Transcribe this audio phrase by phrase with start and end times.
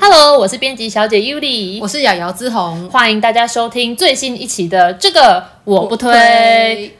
[0.00, 6.12] Hello，我是编辑小姐 Yuli，我是瑶瑶之红，欢迎大家收听最新一期的这个我不推。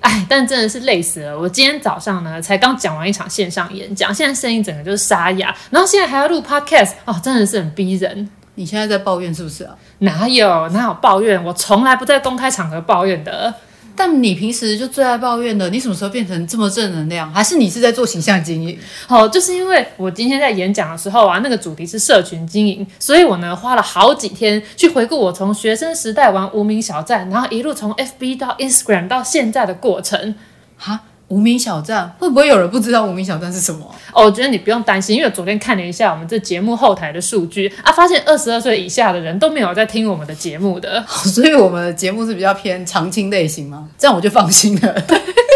[0.00, 1.36] 哎，但真的是累死了！
[1.36, 8.30] 我今天早上呢才刚讲完一场线上演讲，现在声音整个就是沙哑，然后现在还要录 Podcast，哦，真的是很逼人。
[8.54, 9.74] 你现在在抱怨是不是啊？
[9.98, 11.42] 哪有哪有抱怨？
[11.42, 13.52] 我从来不在公开场合抱怨的。
[14.00, 17.30] 但你平时就最爱抱怨的，你什么时候变成这么正能量？
[17.34, 18.78] 还是你是在做形象经营？
[19.06, 30.34] 好，就是因为我今天在演讲的时候啊，那个主题是社群经营，所以我呢花了好几天去回顾我从学生时代玩无名小站，然后一路从 FB 到 Instagram 到现在的过程。
[30.78, 31.02] 哈？
[31.30, 33.86] 无名小站会不会有人不知道无名小站是什么？
[34.12, 43.88] 哦，我觉得你不用担心，因为我昨天看了一下我们这节目后台的数据啊，发现二十二岁以下的人都没有在听我们的节目的， 所以我们的节目是比较偏长青类型吗？
[43.96, 44.94] 这样我就放心了。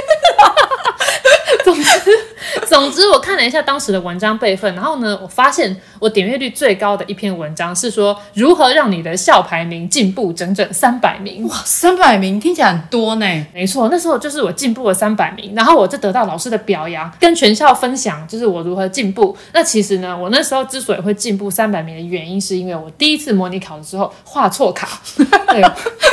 [2.68, 3.04] 总之。
[3.14, 11.46] 我看了一下当时的文章备份，然后呢，我发现我点阅率最高的一篇文章是说如何让你的校排名进步整整三百名。
[11.46, 13.26] 哇，三百名听起来很多呢。
[13.52, 19.36] 没错，那时候就是我进步了三百名，然后我就得到老师的表扬，跟全校分享就是我如何进步。
[19.52, 24.88] 那其实呢，我那时候之所以会进步三百名的原因，是因为我第一次模拟考的时候画错卡，
[25.48, 25.62] 对，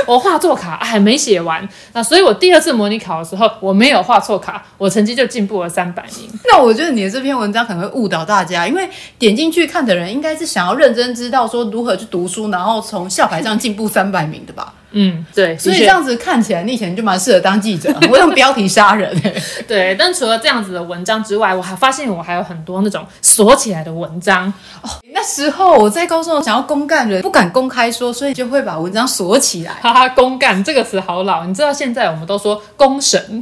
[0.05, 6.29] 我画错卡还没写完，那所以我第二次模拟考的时候我没有画错卡，我成绩就进步了三百名。
[6.49, 8.89] 那我觉得你的这篇文章可能会误导大家，因为
[9.19, 14.73] 点进去看的人应该是想要认真知道说如何去读书，然后从校牌上进步三百名的吧。
[14.93, 19.15] 嗯，对，所以这样子看起来，你以前就蛮适合当记者，我用标题杀人。
[19.65, 24.51] 对，但除了这样子的文章之外，我还发现我还有很多那种锁起来的文章。
[24.81, 29.71] 哦，那时候我在高中想要公干人，不敢公开说，所以就会把文章锁起来。
[29.81, 33.41] 哈哈，公干这个词好老，你知道现在我们都说公审。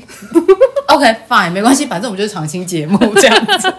[0.90, 3.74] OK，fine，没关系，反正我们就是长青节目这样子。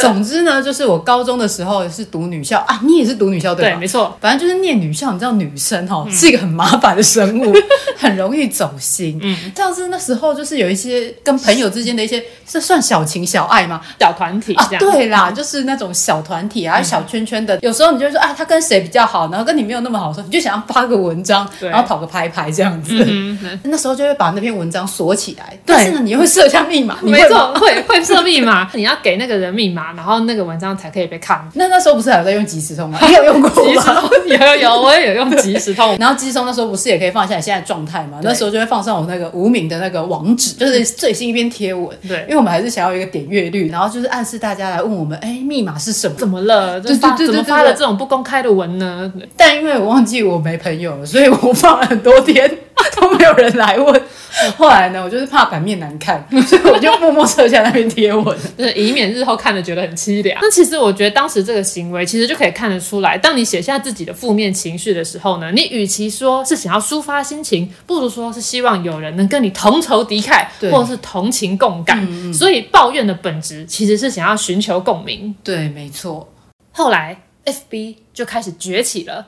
[0.02, 3.70] 总之呢，就是我高中的时候是读女校啊，你也是读女校对吧？
[3.72, 4.16] 对，没错。
[4.20, 7.54] 反正就是念女校，你知道女生哈、哦嗯、是一个很麻烦的生物，
[7.96, 9.18] 很容易走心。
[9.22, 13.80] 嗯，像是那时候就是有一些跟朋友之间的一些，这算小情小爱吗？
[13.98, 17.56] 小团体啊，对啦，嗯、就是那种小团体啊，小圈圈的。
[17.56, 23.04] 嗯、有时候你就会说啊，他跟谁比较好，然后跟你没有那么好的时候，你就想要发个文章，然后讨个拍拍这样子。
[23.06, 25.58] 嗯，那时候就会把那篇文章锁起来。
[25.66, 29.89] 但是呢，你又会设下密码，没错，会会设密码， 你要给那个人密码。
[29.96, 31.46] 然后那个文章才可以被看。
[31.54, 32.98] 那那时候不是还有在用即时通吗？
[33.06, 34.10] 你有用过吗？
[34.26, 35.96] 有有有，我也有用即时通。
[35.98, 38.18] 然后即时通那时候不是也可以放下你现在状态吗？
[38.22, 41.96] 那时候就会放上我那个无名的那个网址，就是最新一篇贴文。
[42.08, 46.14] 对，因为我们还是想要一个点阅率，然后就是暗示大家来问我们，哎，密码是什么？
[46.16, 46.80] 怎么了？
[46.80, 49.12] 就发怎么发了这种不公开的文呢？
[49.36, 52.50] 但因为我忘记我没朋友了，所以我放了很多天
[53.00, 54.02] 都没有人来问。
[54.56, 60.38] 后来呢，我就是怕版面难看， 所以我就默默撤下那篇贴文，就是以免日后看了觉得很凄凉。
[60.40, 72.02] 那其实我觉得当时这个行为，其实就可以看得出来，当你写下自己的负面情绪的时候呢，你与其说是想要抒发心情，不如说是希望有人能跟你同仇敌忾，或者是同情共感。
[72.04, 75.34] 嗯嗯，所以抱怨的本质其实是想要寻求共鸣。
[75.42, 76.32] 对，没错。
[76.72, 79.26] 后来 FB 就开始崛起了。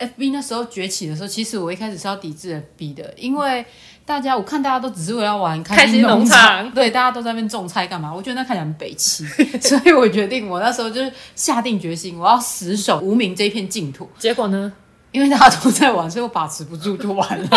[0.00, 3.64] 哦，FB 那时候崛起的时候，其实我一开始是要抵制 FB 的，因为。
[4.06, 8.12] 大家，我看大家都只是为了玩开心农场，场对，大家都在那边种菜干嘛？
[8.12, 9.24] 我觉得那看起来很北气，
[9.62, 14.10] 所以我决定，我那时候就是下定决心，我要死守无名这一片净土。
[14.18, 14.72] 结果呢？
[15.12, 17.48] 因为大家都在玩，所以我把持不住，就完了。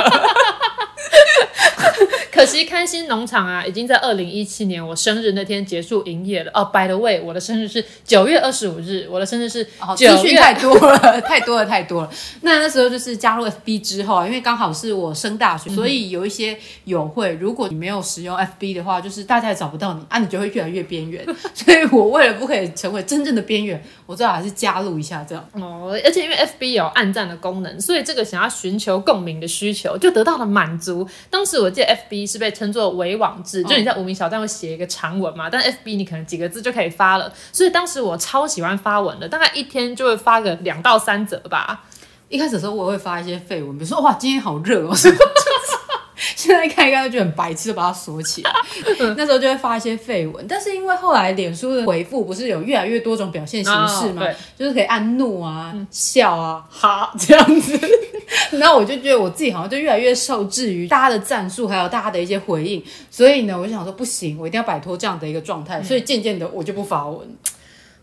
[2.34, 6.50] 可惜开心农场啊，已经在二零一七年我生日那天结束营业了。
[6.56, 9.64] 哦，by the way，我的生日是九月二十五日，我的生日是
[9.96, 10.18] 九月。
[10.18, 12.10] 资讯太多了， 太多了，太多了。
[12.42, 21.24] 那那时候就是加入 FB 之后啊，因为刚好是我升大学，所以有一些友会，如果你没有使用 FB 的话，就是大家也找不到你啊，你就会越来越边缘。
[21.54, 25.48] 所以我为了不可以成为真正的边缘，我最好还是加入一下这样。
[25.54, 31.08] 哦，而且因为 FB 有暗赞的功能，所以这个想要寻求共鸣的需求就得到了满足。
[31.30, 32.24] 当时我记得 FB。
[32.34, 41.84] 是被称作伪网志，就你在无名小站会写一个长文嘛，但 FB 你可能几个字就可以发了，所以当时我超喜欢发文的，大概一天就会发个两到三则吧。
[42.30, 44.94] 一开始的时候我会发一些废文，比如说哇今天好热哦。
[46.36, 48.52] 现在看一看就觉得很白痴，就把它锁起来。
[49.18, 57.78] 那时候就会发一些废文，但是因为后来脸书的回复不是有越来越多种表现形式嘛，哦、就是可以按怒啊、嗯、笑啊、哈这样子。
[58.60, 62.84] 然后我就觉得我自己好像就越来越受制于大家的战术，还有大家的一些回应。
[63.10, 65.82] 所以呢，我就想说不行，我一定要摆脱这样的一个状态。
[65.84, 67.28] 所以渐渐的我就不发文。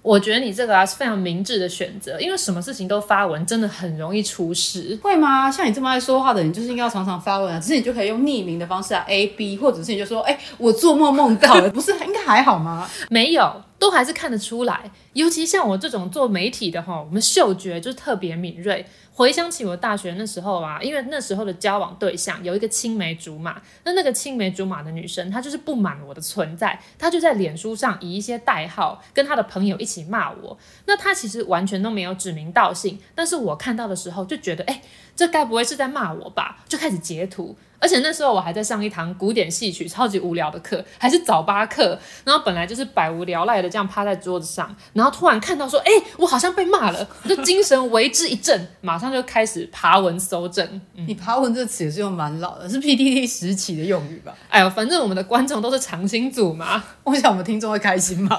[0.02, 4.99] 我觉得你这个啊是非常明智的选择，因为什么事情都发文，真的很容易出事。
[5.02, 5.50] 会吗？
[5.50, 7.61] 像你这么爱说话的人，就是应该要常常发文啊。
[7.61, 12.88] 只是你就可以用匿名的方式啊，A B，或者是你就说，哎、欸，我做梦梦到了，不是应该还好吗？
[13.11, 14.93] 没有，都还是看得出来。
[15.15, 18.87] 尤其像我这种做媒体的哈，我们嗅觉就是特别敏锐。
[19.12, 30.56] 回想起我大学那时候啊，因为那时候的交往对象有一个青梅竹马，那那个青梅竹马的女生，她就是不满我的存在，她就在脸书上以一些代号跟她的朋友一起骂我。
[30.87, 34.81] 那她其实完全都没有指名道姓，但是我看到的时候就觉得，哎，
[35.17, 36.61] 这该不会是在骂我吧？
[36.69, 37.56] 就开始截图。
[37.81, 41.99] 而且那时候我还在上一堂古典戏曲超级无聊的课，还是早八课。
[42.25, 50.65] 然后本来就是百无聊赖的这样趴在桌子上，然后突然看到说，哎，我好像被骂了，我就精神为之一振，马上就开始爬文搜证。
[50.94, 54.35] 嗯、你爬文这词也是用蛮老的，是 PDD 时期的用语吧？
[54.50, 58.38] 哎呦，反正我们的观众都是长青组嘛， 我想我们听众会开心吗？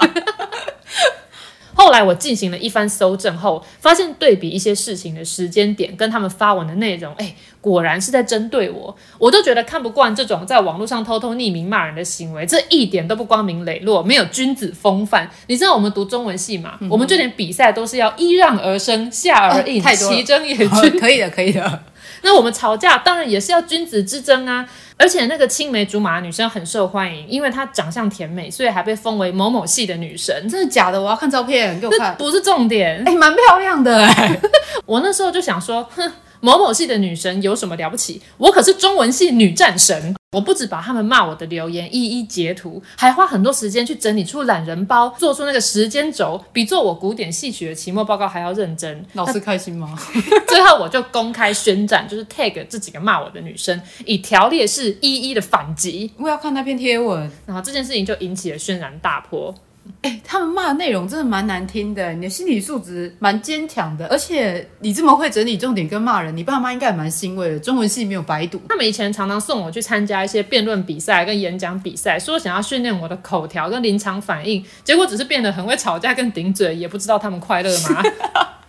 [1.92, 8.96] 后来我进行了一番搜证后，发现对比一些事情的时间点跟他们发文的内容，哎，果然是在针对我。
[9.18, 15.30] 我都觉得看不惯这种在网络上偷偷匿名骂人的行为，这一点都不光明磊落，没有君子风范。
[15.48, 16.78] 你知道我们读中文系嘛？
[16.80, 20.98] 嗯、我们就连比赛都是要揖让而生，下而 应，齐争也均。
[20.98, 21.84] 可以的，可以的。
[22.24, 24.66] 那我们吵架当然也是要君子之争啊！
[25.02, 30.48] 而且那个青梅竹马的女生很受欢迎，因为她长相甜美，所以还被封为某某系的女神。
[30.48, 31.02] 真的假的？
[31.02, 32.16] 我要看照片，给我看。
[32.18, 34.40] 不是重点，哎，蛮漂亮的哎。
[34.86, 36.12] 我那时候就想说，哼。
[36.44, 38.20] 某某系的女神有什么了不起？
[38.38, 40.16] 我可是中文系女战神！
[40.34, 49.06] 我不止把他们骂我的留言一一截图，还花很多时间去整理出懒人包，做出那个时间轴，比做我古典戏曲的期末报告还要认真。
[49.12, 49.94] 老师开心吗？
[50.48, 56.10] 最后我就公开宣战，就是 tag 这几个骂我的女生，以条列式一一的反击。
[56.18, 59.54] 我要看那篇贴文，然后这件事情就引起了轩然大波。
[60.02, 67.60] 哎、欸，他们骂的内容真的蛮难听的，你的心理素质蛮坚强的，而且你这么会整理重点跟骂人，你爸妈应该也蛮欣慰的。
[67.60, 68.62] 中文系没有白读。
[68.70, 78.02] 他们以前常常送我去参加一些辩论比赛跟演讲比赛，说想要训练我的口条跟临场反应，结果只是变得很会吵架跟顶嘴，也不知道他们快乐吗？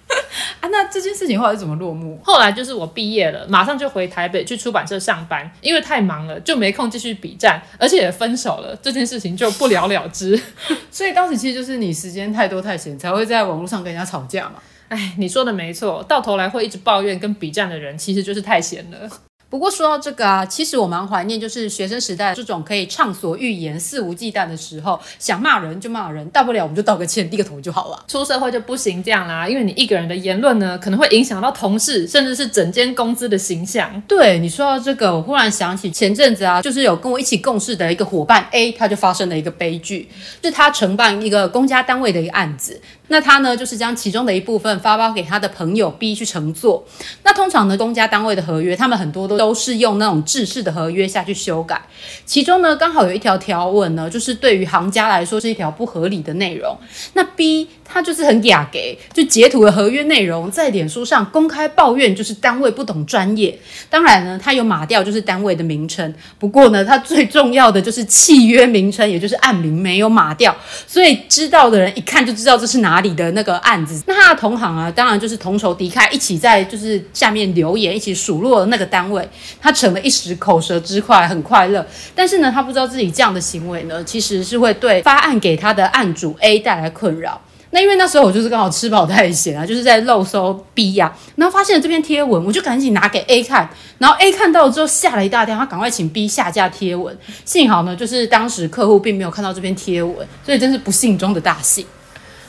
[0.61, 2.19] 啊，那这件事情后来怎么落幕？
[2.25, 10.40] 后来就是我毕业了，马上就回台北去出版社上班，因为太忙了，就没空继续比战，而且也分手了，这件事情就不了了之。
[10.90, 14.55] 所以当时其实就是你时间太多太闲，才会在网络上跟人家吵架嘛。
[14.88, 19.08] 哎，你说的没错，到头来会一直抱怨跟比战的人，其实就是太闲了。
[19.53, 28.03] 不过说到这个啊，其实我蛮怀念，就是学生时代这种可以畅所欲言、肆无忌惮的时候，想骂人就骂人，大不了我们就道个歉、低个头就好了。
[28.09, 34.03] 出社会就不行这样啦，因为你一个人的言论呢，可能会影响到同事，甚至是整间公司的形象。
[34.09, 40.09] 对，你说到这个，我忽然想起前阵子啊，就是有跟我一起共事的一个伙伴 A，他就发生了一个悲剧，
[40.41, 42.81] 就是他承办一个公家单位的一个案子。
[43.09, 46.83] 那他呢，就是将其中的一部分发包给他的朋友 B 去乘坐。
[47.23, 51.83] 那通常呢，公家单位的合约，他们很多都都是用那种制式的合约下去修改。
[52.25, 56.79] 其中呢，刚好有一条条文呢，就是对于行家来说是一条不合理的内容。
[57.15, 63.56] 那 B 他就是很雅给，就截图的合约内容，在脸书上公开抱怨，就是单位不懂专业。
[63.91, 66.15] 当然呢，他有码掉就是单位的名称。
[66.39, 70.56] 不过呢，他最重要的就是契约名称，也就是案名没有码掉。
[70.87, 74.03] 所以知道的人一看就知道这是哪里的那个案子。
[74.06, 79.29] 那他的同行啊，当然就是同仇敌忾，一起在就是下面留言，一起数落了那个单位。
[79.61, 81.87] 他逞了一时口舌之快，很快乐。
[82.15, 87.39] 但是呢，他不知道自己这样的行为呢，其实是会对发案给他的案主 A 带来困扰。
[87.74, 97.17] 那因为那时候我就是刚好吃饱太闲啊， 就是在漏搜 B 呀、然后发现了这篇贴文，我就赶紧拿给 A 看，然后 A 看到了之后吓了一大跳，他赶快请 B 下架贴文。
[97.44, 101.86] 幸好呢，就是当时客户并没有看到这篇贴文，所以真是不幸中的大幸。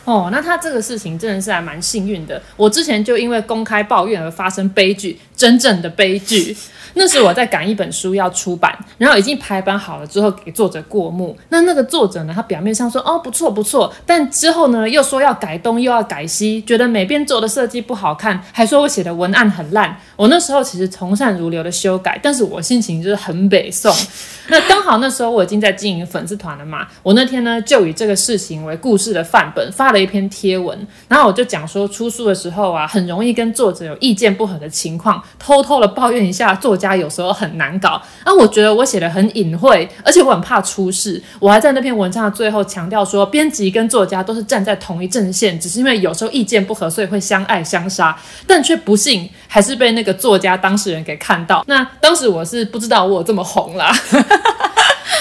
[0.06, 2.42] 哦，那他这个事情真的是还蛮幸运的。
[2.58, 6.56] 我之前就因为公开抱怨而发生悲剧，真正的悲剧。
[6.96, 11.36] 那是我在赶一本书要出版，然后已经排版好了之后给作者过目。
[11.50, 19.98] 那那个作者呢，他表面上说哦不错不错，但之后呢又说要改东又要改西，觉得每边做的设计不好看，还说我写的文案很烂。
[20.16, 23.92] 我那时候其实从善如流的修改，但是我心情就是很北宋。
[24.50, 36.74] 那刚好那时候我已经在经营粉丝团了嘛，我那天呢就以这个事情为故事的范本发了一篇贴文，然后我就讲说出书的时候啊，很容易跟作者有意见不合的情况，偷偷的抱怨一下作。
[36.74, 37.92] 家有时候很难搞，
[38.26, 41.22] 啊，我觉得我写的很隐晦，而且我很怕出事。
[41.40, 48.18] 我还在那篇文章的最后强调说，编辑跟作家都是站在同一阵线，只是因为有时候意见不合，所以会相爱相杀。
[48.48, 51.64] 但却不幸还是被那个作家当事人给看到。
[51.68, 53.96] 那当时我是不知道我这么红啦。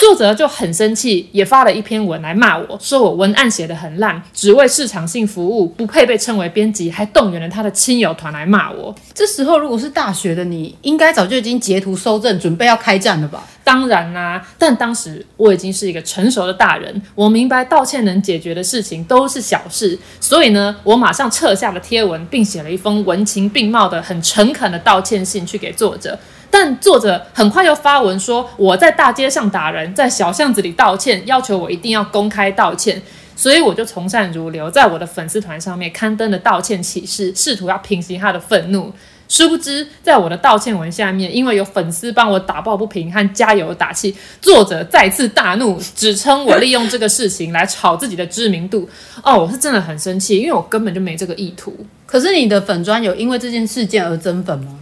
[0.03, 8.93] 作者就很生气，也发了一篇文来骂我，说我文案写的很烂，只为市场性服务，不配被称为编辑，还动员了他的亲友团来骂我。
[9.15, 13.45] 这时候如果是大学的你，应该早就已经截图搜证，准备要开战了吧？
[13.63, 26.19] 当然啦、啊，但当时我已经是一个成熟的大人，我明白道歉能解决的事情都是小事，所以呢，我马上撤下了贴文，并写了一封文情并茂的、很诚恳的道歉信去给作者。
[26.53, 33.01] 但作者很快又发文说我在大街上打人，在小巷子里道歉，要求我一定要公开道歉，
[33.35, 38.93] 所以我就从善如流，在我的粉丝团上面刊登了道歉启事，试图要平息他的愤怒。
[39.29, 48.87] 殊不知，在我的道歉文下面，因为有粉丝帮我打抱不平和加油打气，作者再次大怒，指称我利用这个事情来炒自己的知名度。
[49.25, 51.75] 哦，我是真的很生气，因为我根本就没这个意图。
[52.05, 54.79] 可是你的粉砖有因为这件事件而增粉吗？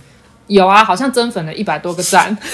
[0.50, 2.37] 有啊，好像增粉了一百多个赞。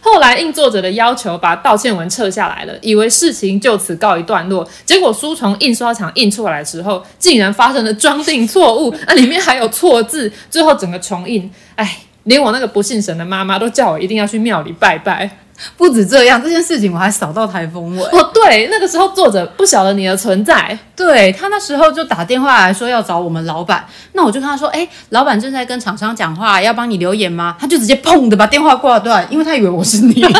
[0.00, 4.68] 后来应作者的要求，把道歉文撤下来了，以为事情就此告一段落。
[4.84, 11.48] 结果书从印刷厂印出来的时候，竟然发生了装订错误，那、啊、里面还有错字，最后整个重印。
[11.76, 15.30] 哎，连我那个不信神的妈妈都叫我一定要去庙里拜拜。
[15.76, 18.02] 不止这样，这件事情我还扫到台风尾。
[18.04, 27.56] 哦，对，那个时候作者不晓得你的存在，对，他那时候就打电话来说要找我们老板，那我就跟他说，哎，老板正在跟厂商讲话，要帮你留言吗？
[27.58, 30.24] 他就直接砰的把电话挂断，因为他以为我是你。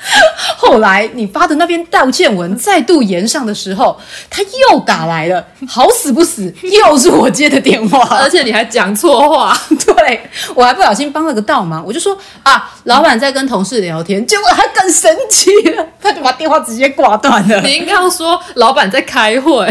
[0.56, 3.98] 后来你发的那篇道歉文再度延上的时候，
[4.30, 10.20] 他又打来了，好死不死， 又是我接的电话，而且你还讲错话， 对，
[10.54, 17.60] 我还不小心帮了个倒忙，我就说啊，老板在跟同事聊天，结果他更神奇了，他就把电话直接挂断了。
[17.62, 19.68] 你应该要说老板在开会，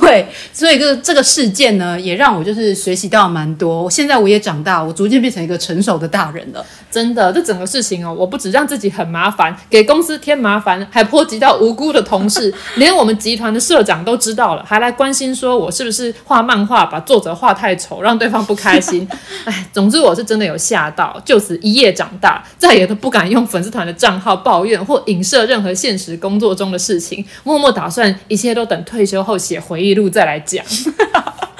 [0.00, 3.82] 对，所以这个这个事件呢，也让我就是学习到蛮多。
[3.84, 6.64] 我现在我也长大，我逐渐变成一个成熟的大人了。
[6.90, 19.06] 真的，这整个事情哦，我不止让自己很麻烦，给公司添麻烦，还波及到无辜的同事， 连我们集团的社长都知道了，还来关心说我是不是画漫画把作者画太丑，让对方不开心。
[19.44, 30.64] 哎，总之我是真的有吓到，就此一夜长大，再也都不敢用粉丝团的账号抱怨或影射任何现实工作中的事情，默默打算一切都等退休后写回忆录再来讲。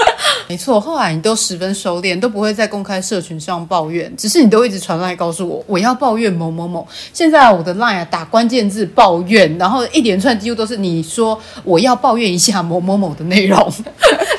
[0.50, 6.84] 没错，后来你都十分收敛，都不会在公开社群上抱怨，只是你都一直传来告诉我，我要抱怨某某某。
[7.12, 13.58] 现在我的 line 啊打关键字抱怨，然后一连串几乎都是你说我要抱怨一下某某某的内容。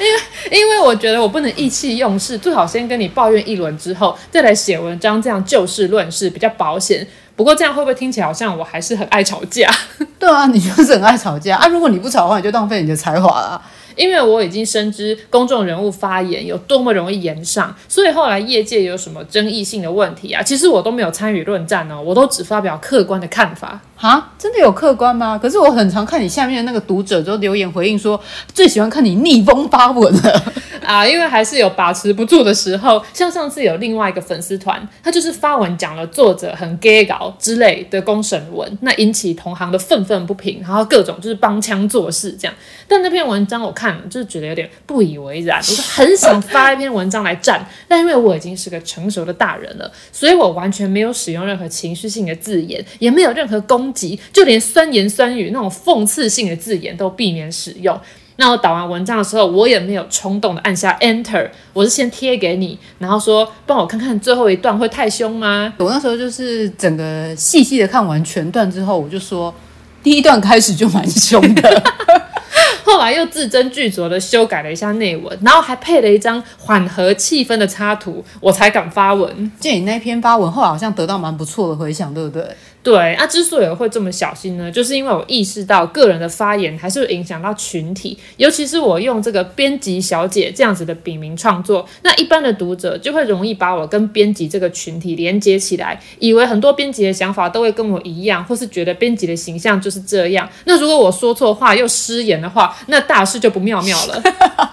[0.01, 7.07] 因为因为我觉得我不能意气用事，最好先跟你抱怨一轮之后再来写文章，这样就事论事比较保险。
[7.37, 9.73] 不过这样会不会听起来好像我还是很爱吵架？
[10.19, 11.67] 对啊，你就是很爱吵架啊！
[11.69, 13.61] 如果你不吵的话，你就浪费你的才华了。
[13.95, 23.79] 因为我已经深知公众人物发言有多么容易言上，所以后来业界有什么争议性的问题啊，其实我都没有参与论战哦，我都只发表客观的看法。
[23.95, 25.37] 哈，真的有客观吗？
[25.37, 28.19] 可是我很常看你下面的那个读者都留言回应说，
[28.51, 30.43] 最喜欢看你逆风发文了
[30.85, 33.03] 啊，因为还是有把持不住的时候。
[33.13, 42.53] 像上次有另外一个粉丝团，他就是发文讲了作者很 gay 搞之类的公审文，那引起同行的愤愤不平，然后各种就是帮腔作势这样。
[42.87, 54.19] 但那篇文章我看了，就是觉得有点不以为然，我就很想发一篇文章来战，但因为我已经是个成熟的大人了，所以我完全没有使用任何情绪性的字眼，也没有任何攻击。
[54.33, 57.99] 就连酸言酸语那种讽刺性的字眼都避免使用。
[58.41, 65.71] 那我打完文章的时候，我也没有冲动的按下 Enter，我是先贴给你，然后说帮我看看最后一段会太凶吗？
[65.77, 69.53] 我那时候就是整个细细的看完全段之后，我就说
[70.01, 71.83] 第一段开始就蛮凶的，
[72.83, 79.51] 后来又字斟句酌的修改了一下内文，然后还配了一张缓和气氛的插图，我才敢发文。
[79.59, 82.43] 见你那篇发文后来好像得到蛮不错的回响，对不对？
[82.83, 100.49] 对啊，之所以会这么小心呢，就是因为我意识到个人的发言还是会影响到群体，尤其是我用这个编辑小姐这样子的笔名创作，那一般的读者就会容易把我跟编辑这个群体连接起来，以为很多编辑的想法都会跟我一样，或是觉得编辑的形象就是这样。
[100.65, 104.19] 那如果我说错话又失言的话，那大事就不妙妙了。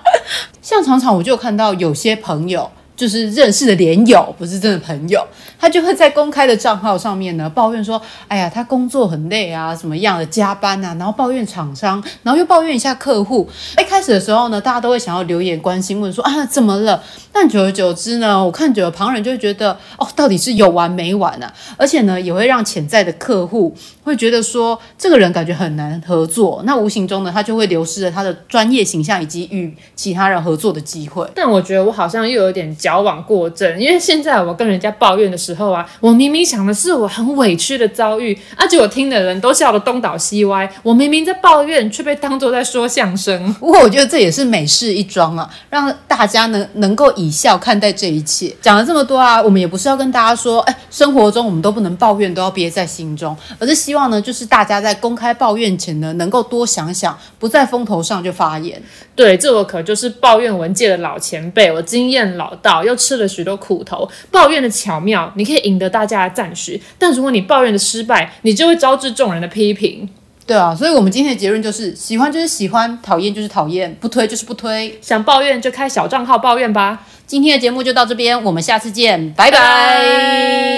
[0.63, 2.71] 像常常我就看到有些朋友。
[2.99, 5.25] 就是认识的连友，不是真的朋友，
[5.57, 13.49] 他就会在公开的账号上面呢抱怨说：“哎呀，他工作很累啊，什么样的加班啊，然后抱怨厂商，然后又抱怨一下客户。
[13.81, 17.01] 一开始的时候呢，大家都会想要留言关心，问说啊怎么了？
[17.41, 21.55] 但久而久之呢，我看久了旁人就会觉得哦，到底是有完没完啊？
[21.77, 31.25] 而且呢，也会让潜在的客户会觉得说这个人感觉很难合作，那无形中呢，他就会流失了他的专业形象以及与其他人合作的机会。
[31.33, 40.69] 但我觉得我好像又有点矫枉过正，因为现在我跟人家抱怨的时候啊，我明明想的是我很委屈的遭遇，而且我听的人都笑得东倒西歪。
[40.83, 43.55] 我明明在抱怨，却被当作在说相声。
[43.55, 48.55] 不过我觉得这也是美事一桩啊，让大家能能够以笑看待这一切。
[48.61, 58.83] 讲了这么多啊，我们也不是要跟大家说，哎，生活中我们都不能抱怨，都要憋在心中，而是希望呢，就是大家在公开抱怨前呢，能够多想想，不在风头上就发言。
[59.15, 64.09] 对，这我可就是抱怨文界的老前辈，我经验老道，又吃了许多苦头。
[64.31, 70.09] 抱怨的巧妙，你可以赢得大家的赞许；但如果你抱怨的失败，你就会招致众人的批评。
[70.49, 74.99] 对啊，所以我们今天的结论就是：喜欢就是喜欢，讨厌就是讨厌，不推就是不推。
[75.03, 77.05] 想抱怨就开小账号抱怨吧。
[77.27, 80.78] 今天的节目就到这边，我们下次见，拜拜。